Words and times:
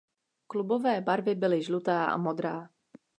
Klubové 0.47 1.01
barvy 1.01 1.35
byly 1.35 1.63
žlutá 1.63 2.05
a 2.05 2.17
modrá. 2.17 2.69